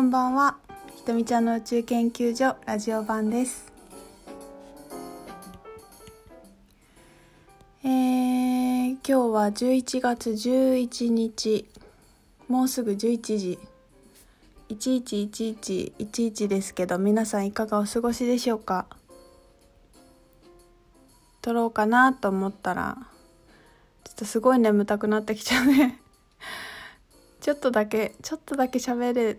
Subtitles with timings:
[0.00, 0.56] こんばんは。
[0.96, 3.70] ひとみちゃんの宇宙研究所ラジオ版です。
[7.84, 11.68] えー、今日は11月11日。
[12.48, 13.58] もうすぐ11時。
[14.70, 18.86] 111111ですけど皆さんいかがお過ごしでしょうか？
[21.42, 22.96] 撮ろうかなと思ったら
[24.04, 26.00] ちょっとすごい眠たくなってきちゃうね。
[27.42, 29.36] ちょっとだけちょっとだけ喋れ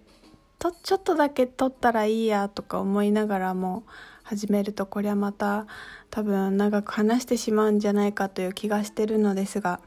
[0.62, 3.84] とちょっとだけ撮ったらいいやとか思いながらも
[4.22, 5.66] 始めるとこれはまた
[6.12, 9.82] 多分長く話してしまうんじゃないかという気がしてるのですが。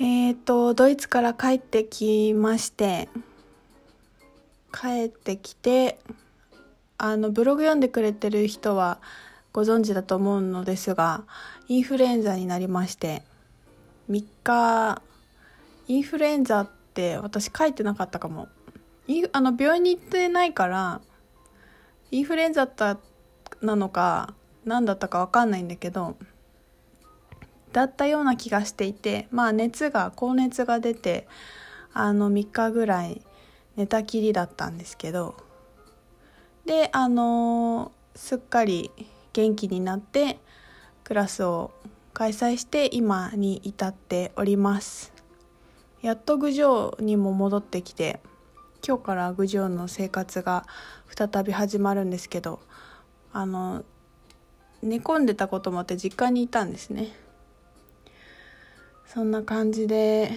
[0.00, 3.08] えっ、ー、とドイツから帰ってきまして
[4.72, 5.98] 帰ってきて
[6.98, 9.00] あのブログ読んでくれてる人は
[9.52, 11.24] ご存知だと思うのですが
[11.66, 13.22] インフルエンザになりまして
[14.08, 15.02] 3日
[15.88, 16.77] インフルエンザって
[17.22, 18.48] 私書いてなかったかも。
[19.32, 21.00] あの病院に行ってないから
[22.10, 22.98] インフルエンザだ
[23.62, 24.34] なのか
[24.66, 26.16] 何だったか分かんないんだけど
[27.72, 31.26] だったような気がしていてまあ熱が高熱が出て
[31.94, 33.22] あの3日ぐらい
[33.76, 35.36] 寝たきりだったんですけど
[36.66, 38.90] であのすっかり
[39.32, 40.38] 元気になって
[41.02, 41.70] クラスを
[42.12, 45.17] 開催して今に至っております。
[46.02, 48.20] やっと郡上にも戻ってきて
[48.86, 50.64] 今日から郡上の生活が
[51.06, 52.60] 再び始まるんですけど
[53.32, 53.84] あの
[54.82, 57.08] 寝込んでたこともあって実家にいたんですね。
[59.06, 60.30] そんな感じで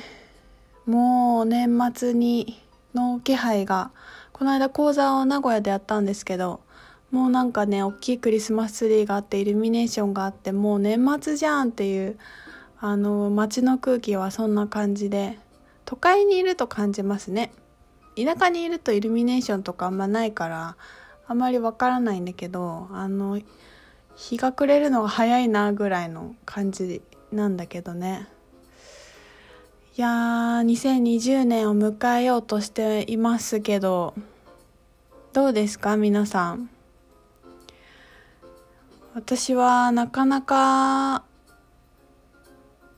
[0.85, 2.61] もう年末に
[2.95, 3.91] の気配が
[4.31, 6.61] この間講座を名古屋でやったんですけど
[7.11, 12.17] もうなんかね大きいクリスマスツリーがあってイルミネーションがあってもう年末じゃんっていう
[12.79, 15.37] あの街の空気はそんな感じで
[15.91, 17.51] 都会にいると感じますね。
[18.15, 20.77] 田舎にいるとイルミネーションとかあんまないから
[21.27, 23.41] あんまりわからないんだけどあの
[24.15, 27.01] 日が暮れるのが早いなぐらいの感じ
[27.33, 28.29] なんだけどね。
[29.97, 34.13] いやー2020年を迎えようとしていますけど
[35.33, 36.69] どうですか皆さん？
[39.13, 41.25] 私はなかなか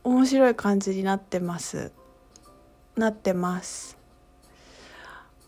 [0.04, 1.92] 面白い感じになってます。
[2.96, 3.98] なってます。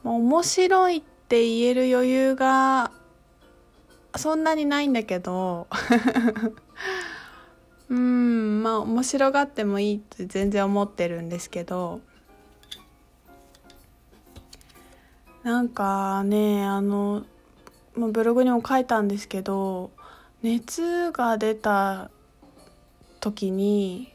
[0.03, 2.91] 面白いって言える余裕が
[4.15, 5.67] そんなにないんだけど。
[7.87, 12.01] うんまあ面白がってもいいって全然思ってるんですけど。
[15.43, 17.23] なんかねあの
[17.95, 19.91] ブログにも書いたんですけど
[20.41, 22.09] 熱が出た
[23.19, 24.14] 時に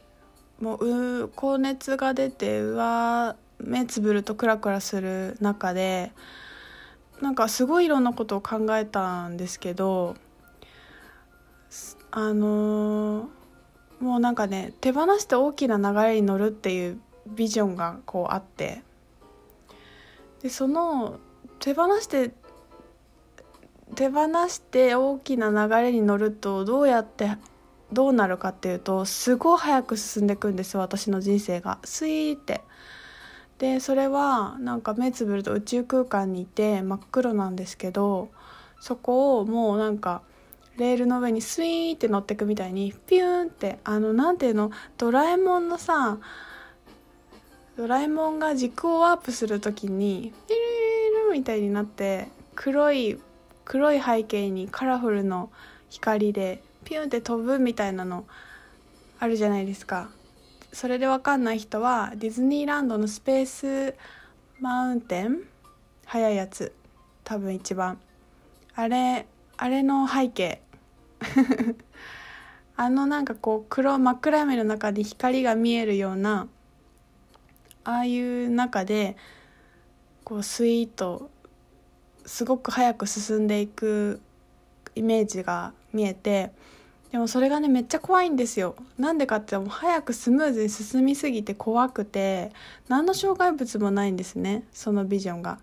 [0.61, 6.11] もう高熱が出てうわ目つぶるとクラクラする中で
[7.19, 10.15] なんかすごいいろんなことを考えたんですけど
[12.11, 18.83] あのー、もうなんかね手放して大きな流れに乗るっていうビジョンがこうあって
[20.43, 21.19] でその
[21.59, 22.31] 手放して
[23.95, 27.37] 手放して大きな流れに乗るとどうやって
[27.93, 31.79] どうなるかっていうとすごい早く進んでいくんですよ私の人生が。
[31.83, 32.61] スイーって。
[33.57, 38.31] でそれはなんか目つぶると宇宙空間にいて真っ黒なんですけど
[38.79, 40.23] そこをもうなんか
[40.77, 46.17] レールの上にスイーって乗ってくみたいにピューンってあのなんていうのドラえもんのさ
[47.77, 50.71] ドラえもんが軸をワープする時にピル
[51.27, 53.19] ルみたいになって黒い
[53.65, 55.51] 黒い背景にカラフルの
[55.89, 58.25] 光でピュンって飛ぶみたいなの
[59.19, 60.09] あるじゃないですか。
[60.73, 63.95] それで分かんない人はディズニーランドのスペース
[64.59, 65.41] マウンテン？
[66.05, 66.73] 速いやつ。
[67.23, 67.99] 多分一番。
[68.75, 69.25] あれ
[69.57, 70.61] あれの背景。
[72.75, 76.47] あのなんかこう黒真っ暗闇の中で光が見えるような
[77.83, 79.17] ああいう中で
[80.23, 81.29] こうスイート
[82.25, 84.19] すごく早く進んでいく
[84.95, 86.51] イメージが見えて
[87.11, 92.51] でもそれがねめっちゃ怖いんですよなんでかってもう早くスムーズに進みすぎて怖くて
[92.87, 95.59] 何の障害物もないんですねそのビジョンが。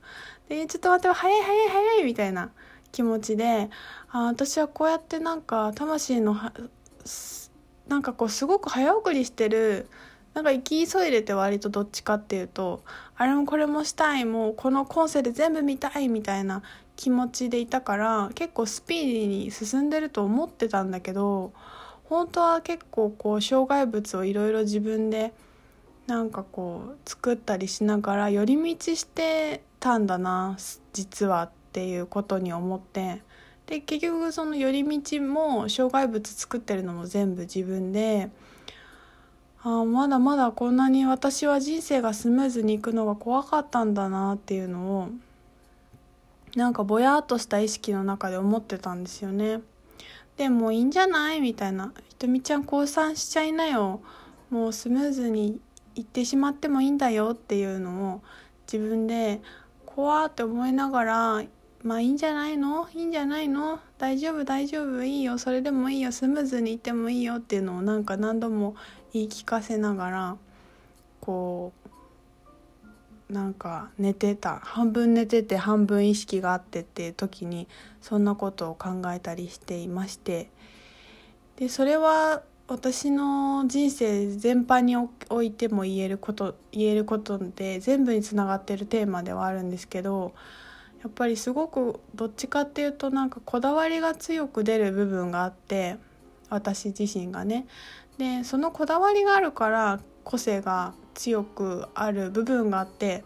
[0.49, 2.51] でちょっと待って早い早い早いみたいな
[2.93, 3.71] 気持ちで
[4.11, 6.37] あ私はこうやってなんか魂の
[7.87, 9.89] なんかこうすごく早送りしてる
[10.35, 12.83] なんか行き急いでて割とどっちかっていうと
[13.17, 16.63] あれもこれもしたいもうこの今世で全部見たいみたいな
[16.99, 21.53] 気持ちでいたから結構スピーディーに進んでると思ってたんだけど
[22.05, 25.33] 本当は結構こう障害物をいろいろ自分で
[26.09, 30.56] なんかこう作ったりしながら寄り道してたんだな
[30.93, 33.23] 実はっていうことに思って。
[33.67, 38.31] で結局その寄り道も障害物作ってるのも全部自分で
[39.62, 45.09] あまだまだこんなに私は人生がスムーズにいくのが怖かったんだなっていうのを
[46.56, 49.61] なんかぼやっとした意識の中で思ってたんですよね。
[50.37, 51.41] でもいいんじゃない？
[51.41, 54.00] みたいな「ひとみちゃん降参しちゃいなよ。
[54.50, 55.61] もうスムーズに
[55.95, 58.23] いってしまってもいいんだよ」っていうのを
[58.73, 59.41] 自分で
[59.85, 61.45] 怖って思いながら
[61.83, 62.89] まあいいんじゃないの？
[62.95, 63.81] いいんじゃないの？
[63.99, 64.45] 大丈夫？
[64.45, 65.03] 大丈夫？
[65.05, 65.39] いいよ。
[65.39, 66.12] それでもいいよ。
[66.12, 68.75] スムーズにいってもいいよっていうのをなんか何度も
[69.12, 70.37] 言い聞かせながら
[71.21, 71.89] こう
[73.31, 77.69] なんか寝てた半分寝てて半分意識があってっていう時に
[78.01, 80.51] そんなことを考えたりしていまして。
[81.57, 84.95] でそれは私の人生全般に
[85.31, 90.35] おいても言えること言えることで全部につながってるテーマではあるんですけど
[91.03, 95.97] やっぱりすごくどっちかっていうとなんかこだわりが強く出る部分があって
[96.51, 97.67] 私自身がね。
[98.19, 103.25] でそのこだわりがあるから個性が強くある部分があって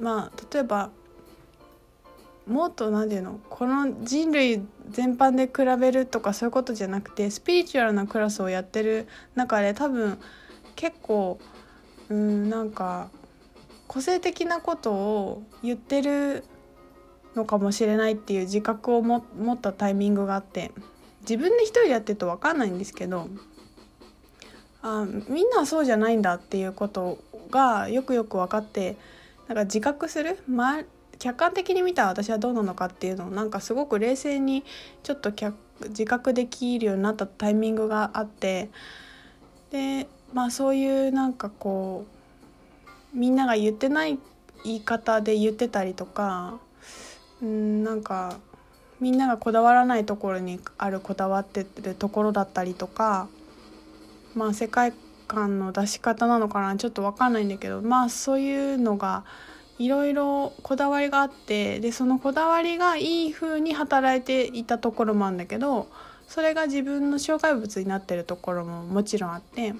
[0.00, 0.90] まあ例えば
[2.48, 4.60] もっと何て言うのこの人類
[4.90, 9.06] 全般で比べるとかそういうことじゃなくてスピリチュアルなクラスをやってる
[9.36, 10.18] 中で多分
[10.74, 11.38] 結構
[12.08, 13.08] うんなんか
[13.86, 16.42] 個性的なことを言ってる
[17.36, 19.22] のかもしれないっていう自覚を持
[19.52, 20.72] ったタイミングがあって
[21.20, 23.28] 自分で一人やってると分かんないんですけど
[24.82, 27.18] あみんなはそうじゃないんだっていうこと
[27.50, 28.96] がよくよく分かって
[29.48, 30.82] なんか自覚する、ま、
[31.18, 34.64] 客観的に見た私はどうなのかっていうのをなんかすごく冷静に
[35.02, 35.32] ちょっと
[35.88, 38.70] 自覚できるようになったタイミングがあって
[39.70, 42.06] でまあそういうなんかこ
[43.14, 44.18] うみんなが言ってない
[44.64, 46.58] 言い方で言ってたりとか
[47.42, 48.38] うんなんか
[49.00, 53.28] みんながこだわらないところにあるこだわってるところだったりとか
[54.34, 54.92] まあ世界
[55.26, 59.24] 観の出し方なのかなちょっと分かんないんだけどまあそういうのが
[59.78, 65.88] いろいろこだわりがあってでそのこだわりがいい風に働いていたところもあるんだけど
[66.28, 69.74] それが自分の障害物になってるところももちろんあって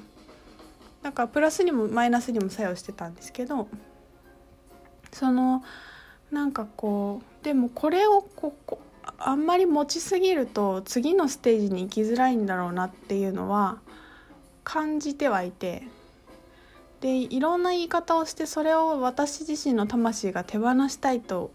[1.02, 3.68] だかプラスにもマイナスにも作用してたんですけど
[5.12, 5.62] その
[6.30, 8.80] なんかこうでもこれをここ
[9.18, 13.78] あんまり持ちすぎると次のステージに行きづらいんだろうなっていうのは
[14.72, 15.82] 感じてはいて
[17.00, 21.50] でいろんな言い方をしてそれを私自身の魂が手放したいと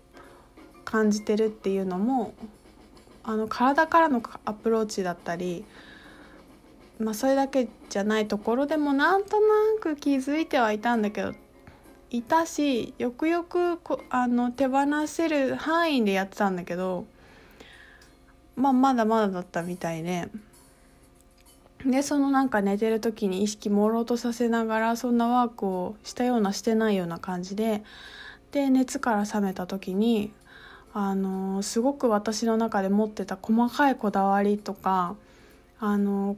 [0.84, 2.34] 感じてるっていうのも
[3.24, 5.64] あの体からのアプローチだったり、
[7.00, 9.46] まあ、それだけじゃないところでもなんとな
[9.80, 11.32] く気づいてはいたんだけど
[12.10, 17.06] いたしよくよくこあの手放せる範囲でやってたんだけど、
[18.58, 20.28] まあ、まだまだだったみたいで。
[21.86, 27.84] でそのなんか寝てる時に意識朦朧とさせながらそんなワークをしたようなしてないような感じで
[28.52, 30.32] で熱から覚めた時に
[30.94, 35.16] あのすごく私の中で持ってた細かいこだわりとか
[35.80, 36.38] あの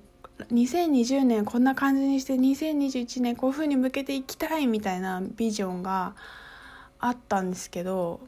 [0.52, 6.16] 2020年こんな感じにして2021年こういう風に向けていきたいみたいなビジョンが
[7.00, 8.20] あったんですけど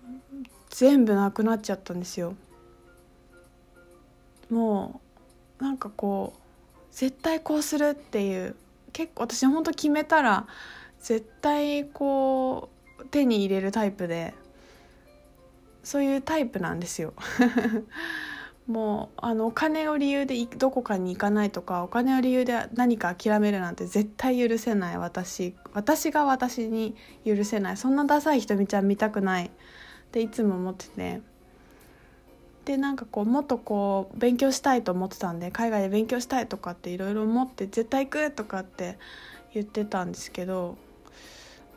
[0.69, 2.35] 全部なくなっちゃったんですよ。
[4.49, 5.01] も
[5.59, 6.48] うなんかこう
[6.91, 8.55] 絶対こうするっていう
[8.93, 10.47] 結構私ほんと決めたら
[10.99, 12.69] 絶対こ
[12.99, 14.33] う手に入れるタイプで
[15.83, 17.13] そういうタイプなんですよ。
[18.67, 29.49] もうあのお金を理由でどこかに行かないとかお金を理由で何か諦めるなんて絶対許せない私私が私に許せないそんなダサいひとみちゃん見たくないっ
[30.11, 31.21] ていつも思ってて。
[32.65, 38.97] でなんかこうもっとこう勉強したいと思ってたんで海外で勉強したいとかっていろいろ思って絶対行くとかって
[39.53, 40.77] 言ってたんですけど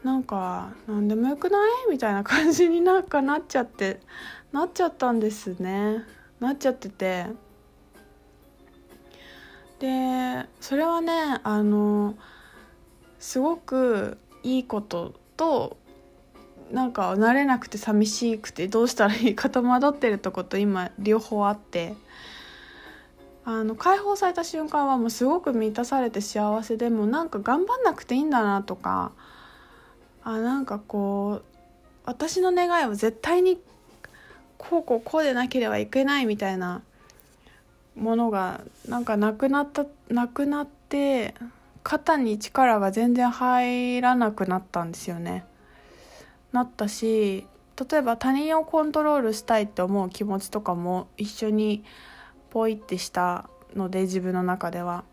[0.04, 4.00] なんか何でもよくないみたいな感じになんかなっちゃって
[4.52, 6.04] なっちゃったんですね。
[6.40, 7.26] なっちゃってて。
[9.78, 12.14] でそれはねあの
[13.18, 15.76] すごくいいことと
[16.72, 21.94] なんか慣れなくて寂しくてどうしたらいいか戸惑ってるとこと今両方あって
[23.44, 29.12] あの解放された瞬間はもうすごく満たされて幸せでもなんか頑張んなくていいんだなとか
[30.24, 31.44] あなんかこう
[32.06, 33.60] 私の願いを絶対に
[34.56, 36.82] こうこうこうでなければいけないみたいな
[37.96, 41.34] ものがなんかなくなったなくなって
[41.82, 45.44] 肩に力が全然入らなくなったんですよね。
[46.52, 47.46] なったし
[47.90, 51.84] 例えば他人をコントロールしたいって思う気持ちとかも一緒に
[52.50, 55.04] ポイってしたので自分の中では。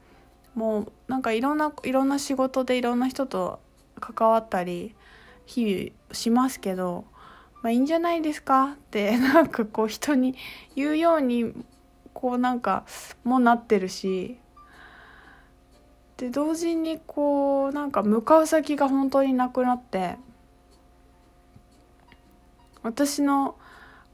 [0.55, 3.59] もうなんかいろんないろんな仕事でいろんな人と
[4.01, 4.93] 関わったり
[5.45, 7.05] 日々しますけど、
[7.61, 10.35] まあ、いいんじゃないですかって なんかこう人に
[10.75, 11.53] 言うように
[12.13, 12.83] こうなんか
[13.23, 14.37] もなってるし
[16.17, 20.17] で同時にこうなんか向かう先が本当になくなって
[22.83, 23.55] 私の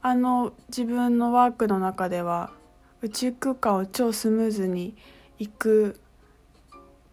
[0.02, 2.50] あの自分のワークの中では
[3.02, 4.94] 宇宙空間を超スムーズに
[5.38, 6.00] 行く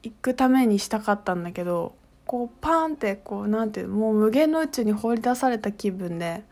[0.03, 1.95] 行くためにしたかったんだけど
[2.25, 6.43] こうパーンってこうなんていうもう無限の宇宙に放り出された気分で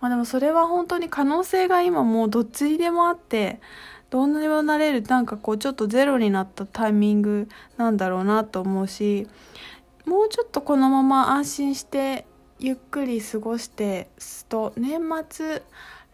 [0.00, 3.60] まあでもそれは本当に可能性が今もうどっちにでもあって
[4.10, 9.28] どうにもなれるなんかこうちょっとゼロになったタイミングなんだろうなと思うし
[10.04, 12.26] もうちょっとこのまま安心して
[12.58, 15.62] ゆっくり過ごしてすと年末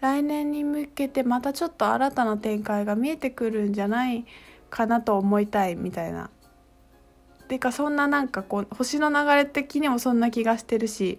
[0.00, 4.24] 来年に向けてまたちょっと新たな展開が見えてくるんじゃない
[4.70, 6.30] かなと思いたいみたいな。
[7.48, 11.18] てかそんななんかこう星の流れ的にもそんな気がしてるし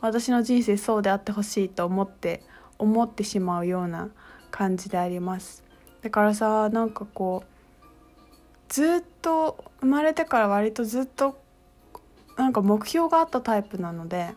[0.00, 2.42] 私の人生そうであってほしいと思って
[2.78, 4.10] 思ってしまうような
[4.50, 5.64] 感じであります
[6.02, 7.50] だからさなんかこう
[8.68, 11.38] ずっと生まれてから割とずっと
[12.36, 14.34] なんか目標があったタイプなので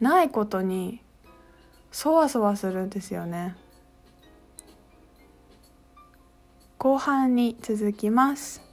[0.00, 1.00] ないことに
[1.90, 3.56] そわそわするんですよね。
[6.78, 8.65] 後半に続きます。